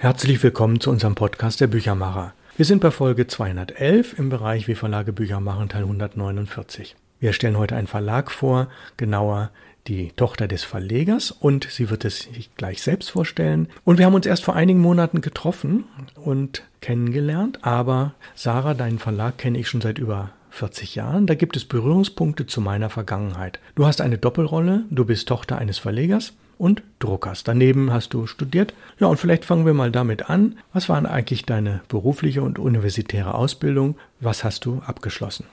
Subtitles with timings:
[0.00, 2.32] Herzlich willkommen zu unserem Podcast der Büchermacher.
[2.56, 6.94] Wir sind bei Folge 211 im Bereich Wie Verlage Bücher machen, Teil 149.
[7.18, 9.50] Wir stellen heute einen Verlag vor, genauer
[9.88, 13.66] die Tochter des Verlegers und sie wird es sich gleich selbst vorstellen.
[13.82, 15.82] Und wir haben uns erst vor einigen Monaten getroffen
[16.14, 21.26] und kennengelernt, aber Sarah, deinen Verlag kenne ich schon seit über 40 Jahren.
[21.26, 23.58] Da gibt es Berührungspunkte zu meiner Vergangenheit.
[23.74, 27.44] Du hast eine Doppelrolle, du bist Tochter eines Verlegers und Druckers.
[27.44, 28.74] Daneben hast du studiert.
[28.98, 30.58] Ja, und vielleicht fangen wir mal damit an.
[30.72, 33.96] Was war eigentlich deine berufliche und universitäre Ausbildung?
[34.20, 35.46] Was hast du abgeschlossen?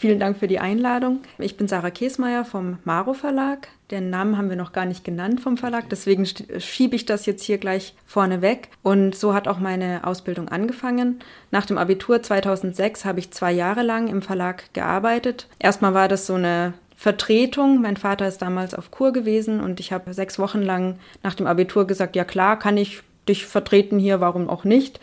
[0.00, 1.20] Vielen Dank für die Einladung.
[1.36, 3.68] Ich bin Sarah Käsmeier vom Maro Verlag.
[3.90, 7.42] Den Namen haben wir noch gar nicht genannt vom Verlag, deswegen schiebe ich das jetzt
[7.42, 8.70] hier gleich vorne weg.
[8.82, 11.18] Und so hat auch meine Ausbildung angefangen.
[11.50, 15.48] Nach dem Abitur 2006 habe ich zwei Jahre lang im Verlag gearbeitet.
[15.58, 17.80] Erstmal war das so eine Vertretung.
[17.80, 21.46] Mein Vater ist damals auf Kur gewesen und ich habe sechs Wochen lang nach dem
[21.46, 25.00] Abitur gesagt, ja klar, kann ich dich vertreten hier, warum auch nicht.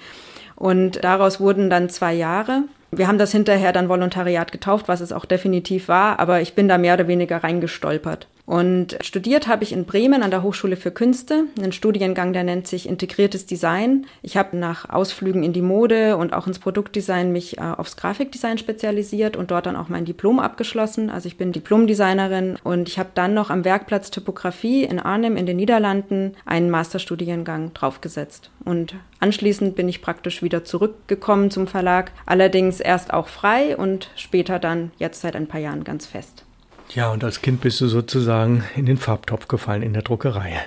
[0.55, 2.65] Und daraus wurden dann zwei Jahre.
[2.91, 6.67] Wir haben das hinterher dann Volontariat getauft, was es auch definitiv war, aber ich bin
[6.67, 8.27] da mehr oder weniger reingestolpert.
[8.47, 12.65] Und studiert habe ich in Bremen an der Hochschule für Künste, einen Studiengang, der nennt
[12.65, 14.05] sich Integriertes Design.
[14.21, 18.57] Ich habe nach Ausflügen in die Mode und auch ins Produktdesign mich äh, aufs Grafikdesign
[18.57, 21.09] spezialisiert und dort dann auch mein Diplom abgeschlossen.
[21.09, 25.45] Also ich bin Diplomdesignerin und ich habe dann noch am Werkplatz Typografie in Arnhem in
[25.45, 28.49] den Niederlanden einen Masterstudiengang draufgesetzt.
[28.63, 34.57] Und anschließend bin ich praktisch wieder zurückgekommen zum Verlag, allerdings erst auch frei und später
[34.57, 36.46] dann jetzt seit ein paar Jahren ganz fest.
[36.93, 40.59] Ja, und als Kind bist du sozusagen in den Farbtopf gefallen in der Druckerei.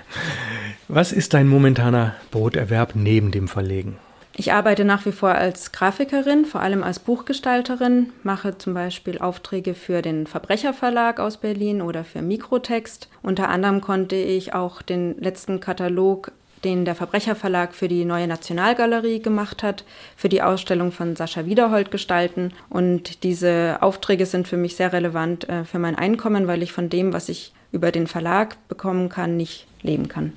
[0.88, 3.96] Was ist dein momentaner Broterwerb neben dem Verlegen?
[4.36, 9.74] Ich arbeite nach wie vor als Grafikerin, vor allem als Buchgestalterin, mache zum Beispiel Aufträge
[9.74, 13.08] für den Verbrecherverlag aus Berlin oder für Mikrotext.
[13.22, 16.32] Unter anderem konnte ich auch den letzten Katalog
[16.64, 19.84] den der Verbrecherverlag für die neue Nationalgalerie gemacht hat,
[20.16, 22.52] für die Ausstellung von Sascha Wiederhold gestalten.
[22.68, 26.88] Und diese Aufträge sind für mich sehr relevant äh, für mein Einkommen, weil ich von
[26.88, 30.32] dem, was ich über den Verlag bekommen kann, nicht leben kann.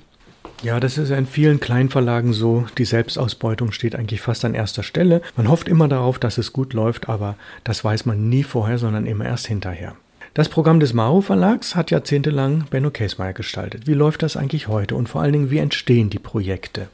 [0.62, 2.66] Ja, das ist in vielen Kleinverlagen so.
[2.78, 5.22] Die Selbstausbeutung steht eigentlich fast an erster Stelle.
[5.36, 9.06] Man hofft immer darauf, dass es gut läuft, aber das weiß man nie vorher, sondern
[9.06, 9.96] immer erst hinterher.
[10.36, 13.86] Das Programm des Mao Verlags hat jahrzehntelang Benno Käsmeier gestaltet.
[13.86, 16.88] Wie läuft das eigentlich heute und vor allen Dingen, wie entstehen die Projekte?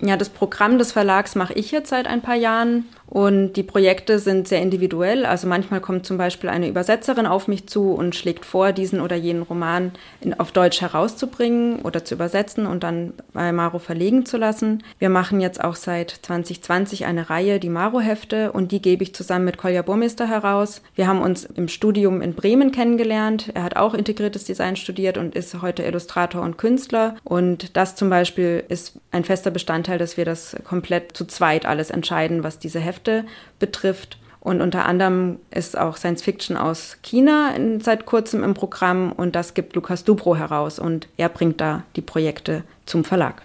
[0.00, 4.18] Ja, das Programm des Verlags mache ich jetzt seit ein paar Jahren und die Projekte
[4.18, 5.24] sind sehr individuell.
[5.24, 9.14] Also manchmal kommt zum Beispiel eine Übersetzerin auf mich zu und schlägt vor, diesen oder
[9.14, 14.36] jenen Roman in, auf Deutsch herauszubringen oder zu übersetzen und dann bei Maro verlegen zu
[14.36, 14.82] lassen.
[14.98, 19.44] Wir machen jetzt auch seit 2020 eine Reihe, die Maro-Hefte, und die gebe ich zusammen
[19.44, 20.82] mit Kolja Burmester heraus.
[20.96, 23.52] Wir haben uns im Studium in Bremen kennengelernt.
[23.54, 27.14] Er hat auch integriertes Design studiert und ist heute Illustrator und Künstler.
[27.22, 31.90] Und das zum Beispiel ist ein fester Bestandteil, dass wir das komplett zu zweit alles
[31.90, 33.24] entscheiden, was diese Hefte Hefte
[33.58, 34.18] betrifft.
[34.40, 39.34] Und unter anderem ist auch Science Fiction aus China in, seit kurzem im Programm und
[39.34, 43.42] das gibt Lukas Dubro heraus und er bringt da die Projekte zum Verlag.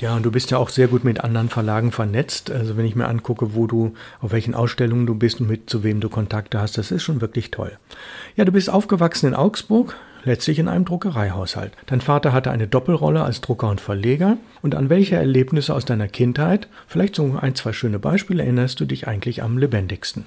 [0.00, 2.50] Ja, und du bist ja auch sehr gut mit anderen Verlagen vernetzt.
[2.50, 5.84] Also wenn ich mir angucke, wo du, auf welchen Ausstellungen du bist und mit zu
[5.84, 7.78] wem du Kontakte hast, das ist schon wirklich toll.
[8.34, 11.72] Ja, du bist aufgewachsen in Augsburg, letztlich in einem Druckereihaushalt.
[11.86, 14.36] Dein Vater hatte eine Doppelrolle als Drucker und Verleger.
[14.62, 18.84] Und an welche Erlebnisse aus deiner Kindheit, vielleicht so ein, zwei schöne Beispiele, erinnerst du
[18.84, 20.24] dich eigentlich am lebendigsten?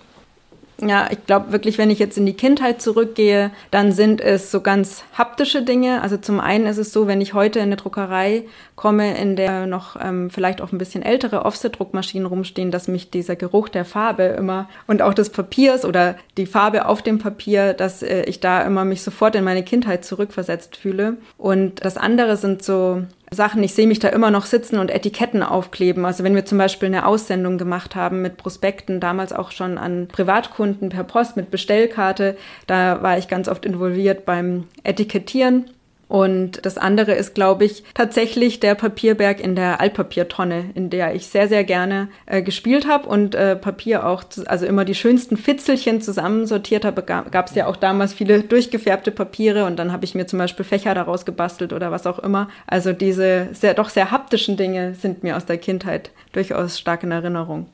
[0.82, 4.60] Ja, ich glaube wirklich, wenn ich jetzt in die Kindheit zurückgehe, dann sind es so
[4.60, 6.02] ganz haptische Dinge.
[6.02, 8.44] Also zum einen ist es so, wenn ich heute in eine Druckerei
[8.76, 13.38] komme, in der noch ähm, vielleicht auch ein bisschen ältere Offset-Druckmaschinen rumstehen, dass mich dieser
[13.38, 18.04] Geruch der Farbe immer und auch des Papiers oder die Farbe auf dem Papier, dass
[18.04, 21.16] äh, ich da immer mich sofort in meine Kindheit zurückversetzt fühle.
[21.38, 23.64] Und das andere sind so Sachen.
[23.64, 26.06] Ich sehe mich da immer noch sitzen und Etiketten aufkleben.
[26.06, 30.08] Also wenn wir zum Beispiel eine Aussendung gemacht haben mit Prospekten, damals auch schon an
[30.08, 32.38] Privatkunden per Post mit Bestellkarte,
[32.68, 35.72] da war ich ganz oft involviert beim Etikettieren.
[36.08, 41.28] Und das andere ist, glaube ich, tatsächlich der Papierberg in der Altpapiertonne, in der ich
[41.28, 46.02] sehr, sehr gerne äh, gespielt habe und äh, Papier auch, also immer die schönsten Fitzelchen
[46.02, 47.02] zusammensortiert habe.
[47.02, 50.66] Gab es ja auch damals viele durchgefärbte Papiere und dann habe ich mir zum Beispiel
[50.66, 52.50] Fächer daraus gebastelt oder was auch immer.
[52.68, 57.12] Also diese sehr, doch sehr haptischen Dinge sind mir aus der Kindheit durchaus stark in
[57.12, 57.68] Erinnerung.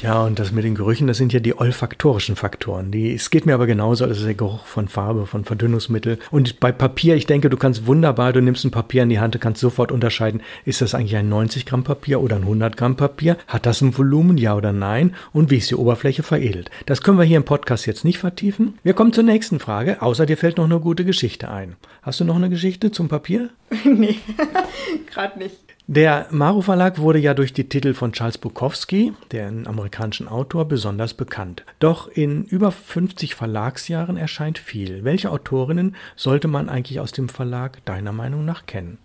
[0.00, 2.90] Ja, und das mit den Gerüchen, das sind ja die olfaktorischen Faktoren.
[2.90, 6.18] Die, es geht mir aber genauso, das ist der Geruch von Farbe, von Verdünnungsmittel.
[6.30, 9.34] Und bei Papier, ich denke, du kannst wunderbar, du nimmst ein Papier in die Hand,
[9.34, 12.96] du kannst sofort unterscheiden, ist das eigentlich ein 90 Gramm Papier oder ein 100 Gramm
[12.96, 13.36] Papier?
[13.46, 15.14] Hat das ein Volumen, ja oder nein?
[15.32, 16.70] Und wie ist die Oberfläche veredelt?
[16.86, 18.78] Das können wir hier im Podcast jetzt nicht vertiefen.
[18.82, 21.76] Wir kommen zur nächsten Frage, außer dir fällt noch eine gute Geschichte ein.
[22.02, 23.50] Hast du noch eine Geschichte zum Papier?
[23.84, 24.16] nee,
[25.06, 25.71] gerade nicht.
[25.88, 31.12] Der Maro Verlag wurde ja durch die Titel von Charles Bukowski, dem amerikanischen Autor, besonders
[31.12, 31.64] bekannt.
[31.80, 35.02] Doch in über 50 Verlagsjahren erscheint viel.
[35.02, 38.98] Welche Autorinnen sollte man eigentlich aus dem Verlag deiner Meinung nach kennen?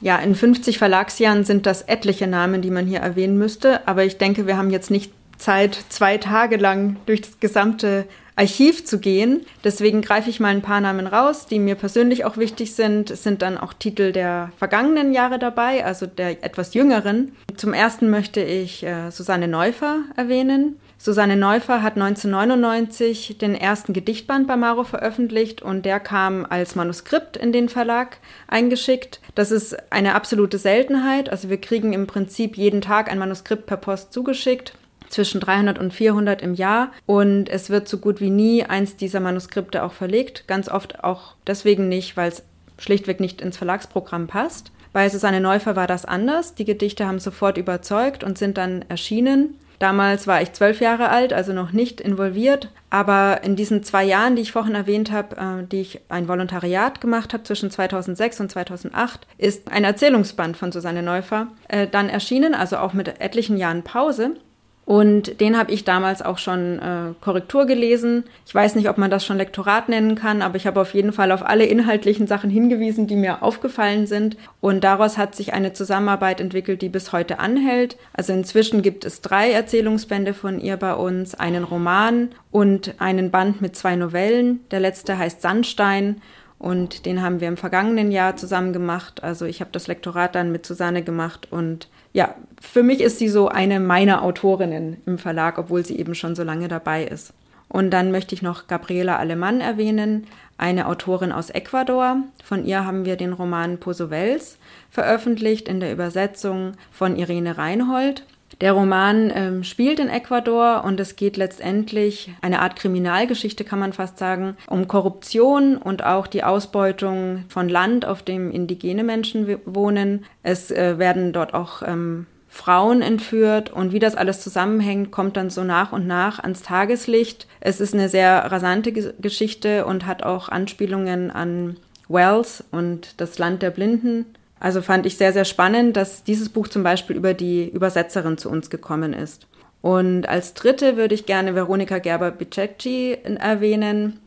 [0.00, 4.16] Ja, in 50 Verlagsjahren sind das etliche Namen, die man hier erwähnen müsste, aber ich
[4.16, 8.06] denke, wir haben jetzt nicht Zeit, zwei Tage lang durch das gesamte
[8.42, 9.46] Archiv zu gehen.
[9.62, 13.10] Deswegen greife ich mal ein paar Namen raus, die mir persönlich auch wichtig sind.
[13.10, 17.36] Es sind dann auch Titel der vergangenen Jahre dabei, also der etwas jüngeren.
[17.56, 20.80] Zum ersten möchte ich äh, Susanne Neufer erwähnen.
[20.98, 27.36] Susanne Neufer hat 1999 den ersten Gedichtband bei Maro veröffentlicht und der kam als Manuskript
[27.36, 28.18] in den Verlag
[28.48, 29.20] eingeschickt.
[29.36, 31.28] Das ist eine absolute Seltenheit.
[31.28, 34.74] Also wir kriegen im Prinzip jeden Tag ein Manuskript per Post zugeschickt
[35.12, 39.20] zwischen 300 und 400 im Jahr und es wird so gut wie nie eins dieser
[39.20, 40.48] Manuskripte auch verlegt.
[40.48, 42.42] Ganz oft auch deswegen nicht, weil es
[42.78, 44.72] schlichtweg nicht ins Verlagsprogramm passt.
[44.92, 46.54] Bei Susanne Neufer war das anders.
[46.54, 49.54] Die Gedichte haben sofort überzeugt und sind dann erschienen.
[49.78, 52.68] Damals war ich zwölf Jahre alt, also noch nicht involviert.
[52.88, 57.00] Aber in diesen zwei Jahren, die ich vorhin erwähnt habe, äh, die ich ein Volontariat
[57.00, 62.54] gemacht habe zwischen 2006 und 2008, ist ein Erzählungsband von Susanne Neufer äh, dann erschienen,
[62.54, 64.36] also auch mit etlichen Jahren Pause.
[64.84, 68.24] Und den habe ich damals auch schon äh, Korrektur gelesen.
[68.46, 71.12] Ich weiß nicht, ob man das schon Lektorat nennen kann, aber ich habe auf jeden
[71.12, 74.36] Fall auf alle inhaltlichen Sachen hingewiesen, die mir aufgefallen sind.
[74.60, 77.96] Und daraus hat sich eine Zusammenarbeit entwickelt, die bis heute anhält.
[78.12, 83.62] Also inzwischen gibt es drei Erzählungsbände von ihr bei uns, einen Roman und einen Band
[83.62, 84.60] mit zwei Novellen.
[84.72, 86.20] Der letzte heißt Sandstein
[86.62, 89.24] und den haben wir im vergangenen Jahr zusammen gemacht.
[89.24, 93.28] Also ich habe das Lektorat dann mit Susanne gemacht und ja, für mich ist sie
[93.28, 97.34] so eine meiner Autorinnen im Verlag, obwohl sie eben schon so lange dabei ist.
[97.68, 102.18] Und dann möchte ich noch Gabriela Alemann erwähnen, eine Autorin aus Ecuador.
[102.44, 104.58] Von ihr haben wir den Roman Posovels
[104.88, 108.24] veröffentlicht in der Übersetzung von Irene Reinhold.
[108.62, 113.92] Der Roman ähm, spielt in Ecuador und es geht letztendlich eine Art Kriminalgeschichte, kann man
[113.92, 120.24] fast sagen, um Korruption und auch die Ausbeutung von Land, auf dem indigene Menschen wohnen.
[120.44, 125.50] Es äh, werden dort auch ähm, Frauen entführt und wie das alles zusammenhängt, kommt dann
[125.50, 127.48] so nach und nach ans Tageslicht.
[127.58, 133.62] Es ist eine sehr rasante Geschichte und hat auch Anspielungen an Wells und das Land
[133.62, 134.24] der Blinden
[134.62, 138.48] also fand ich sehr, sehr spannend, dass dieses Buch zum Beispiel über die Übersetzerin zu
[138.48, 139.48] uns gekommen ist.
[139.80, 144.20] Und als dritte würde ich gerne Veronika Gerber-Bicecci erwähnen.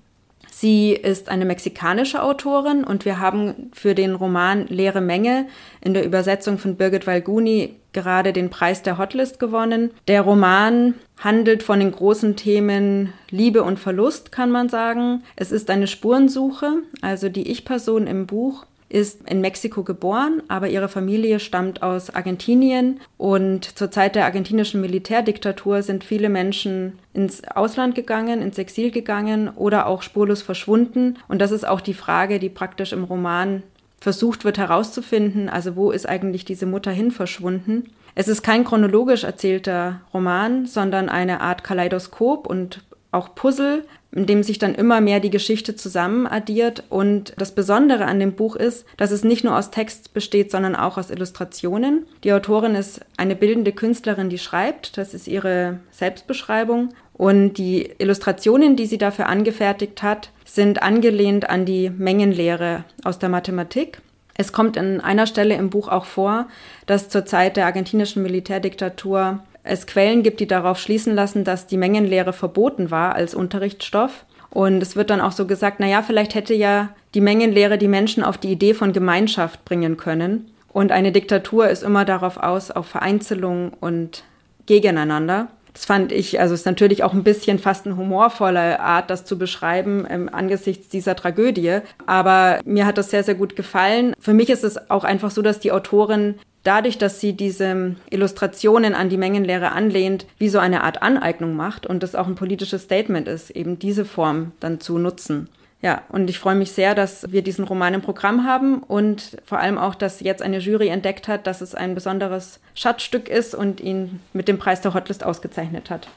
[0.52, 5.48] Sie ist eine mexikanische Autorin und wir haben für den Roman Leere Menge
[5.80, 9.92] in der Übersetzung von Birgit Walguni gerade den Preis der Hotlist gewonnen.
[10.10, 15.24] Der Roman handelt von den großen Themen Liebe und Verlust, kann man sagen.
[15.38, 20.90] Es ist eine Spurensuche, also die Ich-Person im Buch ist in Mexiko geboren, aber ihre
[20.90, 27.96] Familie stammt aus Argentinien und zur Zeit der argentinischen Militärdiktatur sind viele Menschen ins Ausland
[27.96, 31.18] gegangen, ins Exil gegangen oder auch spurlos verschwunden.
[31.28, 33.64] Und das ist auch die Frage, die praktisch im Roman
[34.00, 37.90] versucht wird herauszufinden, also wo ist eigentlich diese Mutter hin verschwunden.
[38.14, 42.84] Es ist kein chronologisch erzählter Roman, sondern eine Art Kaleidoskop und
[43.16, 46.84] auch Puzzle, in dem sich dann immer mehr die Geschichte zusammen addiert.
[46.90, 50.76] Und das Besondere an dem Buch ist, dass es nicht nur aus Text besteht, sondern
[50.76, 52.06] auch aus Illustrationen.
[52.24, 54.98] Die Autorin ist eine bildende Künstlerin, die schreibt.
[54.98, 56.90] Das ist ihre Selbstbeschreibung.
[57.14, 63.30] Und die Illustrationen, die sie dafür angefertigt hat, sind angelehnt an die Mengenlehre aus der
[63.30, 64.02] Mathematik.
[64.38, 66.48] Es kommt an einer Stelle im Buch auch vor,
[66.86, 71.78] dass zur Zeit der argentinischen Militärdiktatur es Quellen gibt, die darauf schließen lassen, dass die
[71.78, 74.26] Mengenlehre verboten war als Unterrichtsstoff.
[74.52, 77.88] Und es wird dann auch so gesagt, na ja, vielleicht hätte ja die Mengenlehre die
[77.88, 80.52] Menschen auf die Idee von Gemeinschaft bringen können.
[80.72, 84.24] Und eine Diktatur ist immer darauf aus, auf Vereinzelung und
[84.66, 85.48] Gegeneinander.
[85.76, 89.38] Das fand ich, also ist natürlich auch ein bisschen fast eine humorvolle Art, das zu
[89.38, 91.80] beschreiben ähm, angesichts dieser Tragödie.
[92.06, 94.14] Aber mir hat das sehr, sehr gut gefallen.
[94.18, 98.96] Für mich ist es auch einfach so, dass die Autorin dadurch, dass sie diese Illustrationen
[98.96, 102.84] an die Mengenlehre anlehnt, wie so eine Art Aneignung macht und das auch ein politisches
[102.84, 105.50] Statement ist, eben diese Form dann zu nutzen.
[105.82, 109.60] Ja, und ich freue mich sehr, dass wir diesen Roman im Programm haben und vor
[109.60, 113.82] allem auch, dass jetzt eine Jury entdeckt hat, dass es ein besonderes Schatzstück ist und
[113.82, 116.08] ihn mit dem Preis der Hotlist ausgezeichnet hat.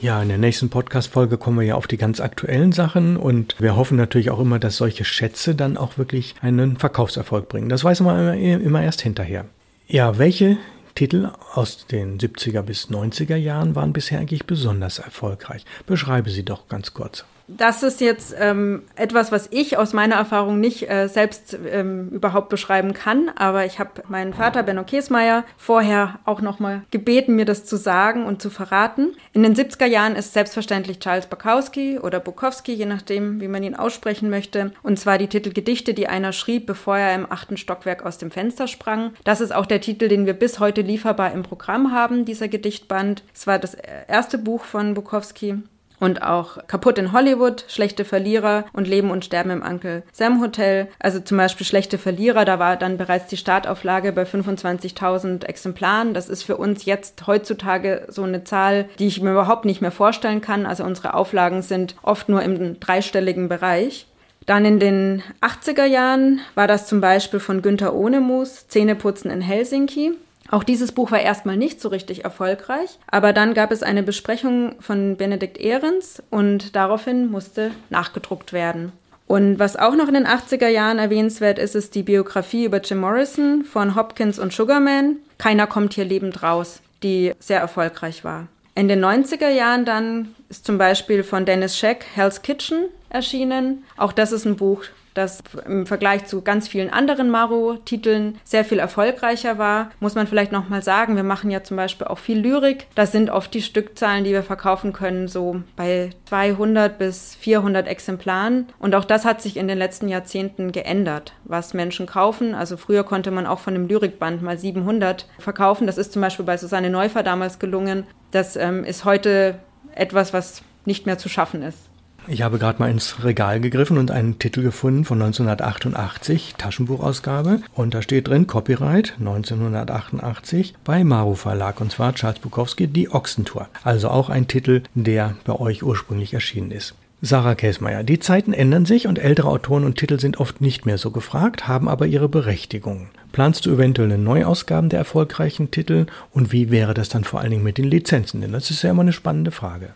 [0.00, 3.76] Ja, in der nächsten Podcast-Folge kommen wir ja auf die ganz aktuellen Sachen und wir
[3.76, 7.68] hoffen natürlich auch immer, dass solche Schätze dann auch wirklich einen Verkaufserfolg bringen.
[7.68, 9.46] Das weiß man immer, erst hinterher.
[9.86, 10.58] Ja, welche
[10.94, 15.64] Titel aus den 70er bis 90er Jahren waren bisher eigentlich besonders erfolgreich?
[15.86, 17.24] Beschreibe sie doch ganz kurz.
[17.46, 22.48] Das ist jetzt ähm, etwas, was ich aus meiner Erfahrung nicht äh, selbst ähm, überhaupt
[22.48, 23.30] beschreiben kann.
[23.36, 28.24] Aber ich habe meinen Vater Benno Kesmeier vorher auch nochmal gebeten, mir das zu sagen
[28.24, 29.14] und zu verraten.
[29.34, 33.76] In den 70er Jahren ist selbstverständlich Charles Bukowski oder Bukowski, je nachdem, wie man ihn
[33.76, 34.72] aussprechen möchte.
[34.82, 38.30] Und zwar die Titel Gedichte, die einer schrieb, bevor er im achten Stockwerk aus dem
[38.30, 39.12] Fenster sprang.
[39.24, 43.22] Das ist auch der Titel, den wir bis heute lieferbar im Programm haben, dieser Gedichtband.
[43.34, 43.74] Es war das
[44.08, 45.62] erste Buch von Bukowski
[46.00, 50.88] und auch Kaputt in Hollywood, Schlechte Verlierer und Leben und Sterben im Uncle Sam Hotel.
[50.98, 56.14] Also zum Beispiel Schlechte Verlierer, da war dann bereits die Startauflage bei 25.000 Exemplaren.
[56.14, 59.92] Das ist für uns jetzt heutzutage so eine Zahl, die ich mir überhaupt nicht mehr
[59.92, 60.66] vorstellen kann.
[60.66, 64.06] Also unsere Auflagen sind oft nur im dreistelligen Bereich.
[64.46, 70.12] Dann in den 80er Jahren war das zum Beispiel von Günther Ohnemus, Zähneputzen in Helsinki.
[70.50, 74.76] Auch dieses Buch war erstmal nicht so richtig erfolgreich, aber dann gab es eine Besprechung
[74.80, 78.92] von Benedikt Ehrens und daraufhin musste nachgedruckt werden.
[79.26, 82.98] Und was auch noch in den 80er Jahren erwähnenswert ist, ist die Biografie über Jim
[82.98, 85.16] Morrison von Hopkins und Sugarman.
[85.38, 88.48] Keiner kommt hier lebend raus, die sehr erfolgreich war.
[88.74, 93.84] In den 90er Jahren dann ist zum Beispiel von Dennis Scheck Hell's Kitchen erschienen.
[93.96, 94.82] Auch das ist ein Buch,
[95.14, 99.90] das im Vergleich zu ganz vielen anderen Maro-Titeln sehr viel erfolgreicher war.
[100.00, 102.86] Muss man vielleicht nochmal sagen, wir machen ja zum Beispiel auch viel Lyrik.
[102.94, 108.66] Das sind oft die Stückzahlen, die wir verkaufen können, so bei 200 bis 400 Exemplaren.
[108.78, 112.54] Und auch das hat sich in den letzten Jahrzehnten geändert, was Menschen kaufen.
[112.54, 115.86] Also früher konnte man auch von einem Lyrikband mal 700 verkaufen.
[115.86, 118.04] Das ist zum Beispiel bei Susanne Neufer damals gelungen.
[118.32, 119.60] Das ähm, ist heute
[119.94, 121.78] etwas, was nicht mehr zu schaffen ist.
[122.26, 127.60] Ich habe gerade mal ins Regal gegriffen und einen Titel gefunden von 1988, Taschenbuchausgabe.
[127.74, 133.68] Und da steht drin Copyright 1988 bei Maru Verlag und zwar Charles Bukowski, Die Ochsentour.
[133.82, 136.94] Also auch ein Titel, der bei euch ursprünglich erschienen ist.
[137.20, 140.98] Sarah Käsmeier, die Zeiten ändern sich und ältere Autoren und Titel sind oft nicht mehr
[140.98, 143.08] so gefragt, haben aber ihre Berechtigung.
[143.32, 147.64] Planst du eventuelle Neuausgaben der erfolgreichen Titel und wie wäre das dann vor allen Dingen
[147.64, 148.40] mit den Lizenzen?
[148.40, 149.94] Denn das ist ja immer eine spannende Frage.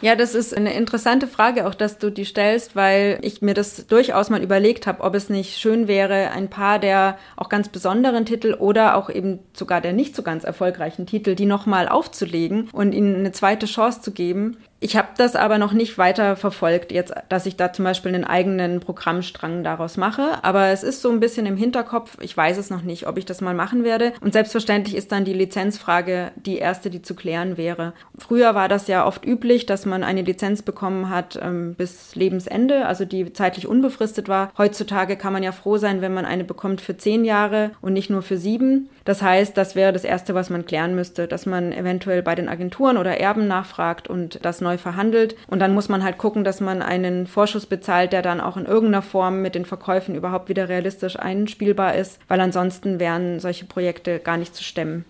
[0.00, 3.88] Ja, das ist eine interessante Frage, auch dass du die stellst, weil ich mir das
[3.88, 8.24] durchaus mal überlegt habe, ob es nicht schön wäre, ein paar der auch ganz besonderen
[8.24, 12.92] Titel oder auch eben sogar der nicht so ganz erfolgreichen Titel, die nochmal aufzulegen und
[12.92, 14.56] ihnen eine zweite Chance zu geben.
[14.80, 18.24] Ich habe das aber noch nicht weiter verfolgt, jetzt, dass ich da zum Beispiel einen
[18.24, 20.38] eigenen Programmstrang daraus mache.
[20.42, 22.16] Aber es ist so ein bisschen im Hinterkopf.
[22.20, 24.12] Ich weiß es noch nicht, ob ich das mal machen werde.
[24.20, 27.92] Und selbstverständlich ist dann die Lizenzfrage die erste, die zu klären wäre.
[28.18, 32.86] Früher war das ja oft üblich, dass man eine Lizenz bekommen hat ähm, bis Lebensende,
[32.86, 34.52] also die zeitlich unbefristet war.
[34.56, 38.10] Heutzutage kann man ja froh sein, wenn man eine bekommt für zehn Jahre und nicht
[38.10, 38.90] nur für sieben.
[39.04, 42.48] Das heißt, das wäre das Erste, was man klären müsste, dass man eventuell bei den
[42.48, 45.36] Agenturen oder Erben nachfragt und das neu verhandelt.
[45.46, 48.66] Und dann muss man halt gucken, dass man einen Vorschuss bezahlt, der dann auch in
[48.66, 54.18] irgendeiner Form mit den Verkäufen überhaupt wieder realistisch einspielbar ist, weil ansonsten wären solche Projekte
[54.18, 55.04] gar nicht zu stemmen.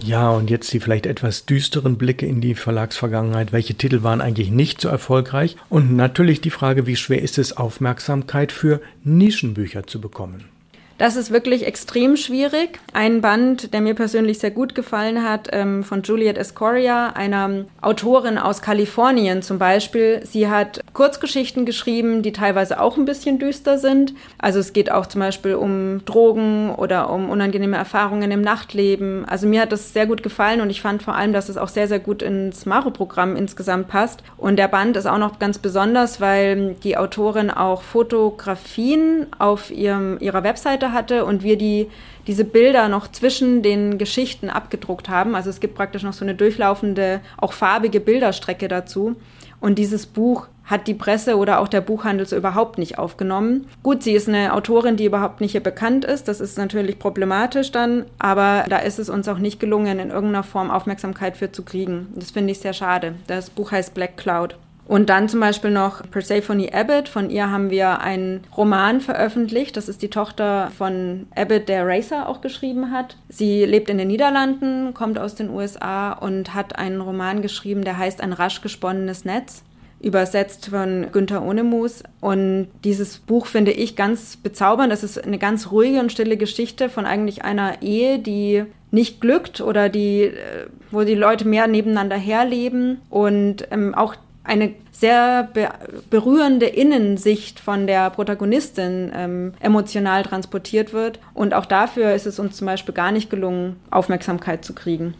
[0.00, 3.52] Ja, und jetzt die vielleicht etwas düsteren Blicke in die Verlagsvergangenheit.
[3.52, 5.56] Welche Titel waren eigentlich nicht so erfolgreich?
[5.68, 10.55] Und natürlich die Frage, wie schwer ist es, Aufmerksamkeit für Nischenbücher zu bekommen?
[10.98, 12.80] Das ist wirklich extrem schwierig.
[12.94, 18.38] Ein Band, der mir persönlich sehr gut gefallen hat, ähm, von Juliet Escoria, einer Autorin
[18.38, 20.22] aus Kalifornien zum Beispiel.
[20.24, 24.14] Sie hat Kurzgeschichten geschrieben, die teilweise auch ein bisschen düster sind.
[24.38, 29.26] Also es geht auch zum Beispiel um Drogen oder um unangenehme Erfahrungen im Nachtleben.
[29.26, 31.68] Also mir hat das sehr gut gefallen und ich fand vor allem, dass es auch
[31.68, 34.22] sehr, sehr gut ins Maro-Programm insgesamt passt.
[34.38, 40.16] Und der Band ist auch noch ganz besonders, weil die Autorin auch Fotografien auf ihrem,
[40.20, 41.88] ihrer Webseite Seite hatte und wir die,
[42.26, 45.34] diese Bilder noch zwischen den Geschichten abgedruckt haben.
[45.34, 49.16] Also es gibt praktisch noch so eine durchlaufende, auch farbige Bilderstrecke dazu.
[49.60, 53.68] Und dieses Buch hat die Presse oder auch der Buchhandel so überhaupt nicht aufgenommen.
[53.82, 56.26] Gut, sie ist eine Autorin, die überhaupt nicht hier bekannt ist.
[56.26, 60.42] Das ist natürlich problematisch dann, aber da ist es uns auch nicht gelungen, in irgendeiner
[60.42, 62.08] Form Aufmerksamkeit für zu kriegen.
[62.16, 63.14] Das finde ich sehr schade.
[63.28, 64.56] Das Buch heißt Black Cloud.
[64.86, 67.08] Und dann zum Beispiel noch Persephone Abbott.
[67.08, 69.76] Von ihr haben wir einen Roman veröffentlicht.
[69.76, 73.16] Das ist die Tochter von Abbott, der Racer auch geschrieben hat.
[73.28, 77.98] Sie lebt in den Niederlanden, kommt aus den USA und hat einen Roman geschrieben, der
[77.98, 79.62] heißt Ein rasch gesponnenes Netz
[80.00, 82.02] übersetzt von Günther Ohnemus.
[82.20, 84.92] Und dieses Buch finde ich ganz bezaubernd.
[84.92, 89.60] Das ist eine ganz ruhige und stille Geschichte von eigentlich einer Ehe, die nicht glückt
[89.60, 94.14] oder die, äh, wo die Leute mehr nebeneinander herleben und ähm, auch
[94.46, 95.68] eine sehr be
[96.08, 101.18] berührende Innensicht von der Protagonistin ähm, emotional transportiert wird.
[101.34, 105.14] Und auch dafür ist es uns zum Beispiel gar nicht gelungen, Aufmerksamkeit zu kriegen.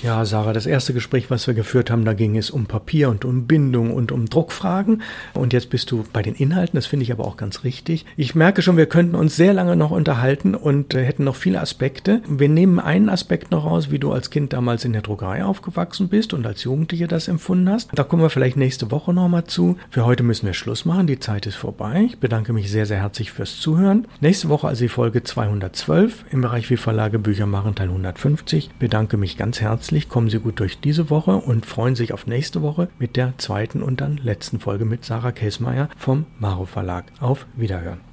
[0.00, 3.24] Ja, Sarah, das erste Gespräch, was wir geführt haben, da ging es um Papier und
[3.24, 5.02] um Bindung und um Druckfragen.
[5.34, 8.06] Und jetzt bist du bei den Inhalten, das finde ich aber auch ganz richtig.
[8.16, 11.60] Ich merke schon, wir könnten uns sehr lange noch unterhalten und äh, hätten noch viele
[11.60, 12.22] Aspekte.
[12.28, 16.08] Wir nehmen einen Aspekt noch raus, wie du als Kind damals in der Druckerei aufgewachsen
[16.08, 17.90] bist und als Jugendliche das empfunden hast.
[17.92, 19.78] Da kommen wir vielleicht nächste Woche nochmal zu.
[19.90, 22.04] Für heute müssen wir Schluss machen, die Zeit ist vorbei.
[22.06, 24.06] Ich bedanke mich sehr, sehr herzlich fürs Zuhören.
[24.20, 28.70] Nächste Woche also die Folge 212 im Bereich wie Verlage Bücher machen, Teil 150.
[28.78, 32.26] Bedanke mich ganz herzlich herzlich, kommen Sie gut durch diese Woche und freuen sich auf
[32.26, 37.06] nächste Woche mit der zweiten und dann letzten Folge mit Sarah Käsmeier vom Maro Verlag.
[37.20, 38.07] Auf Wiederhören.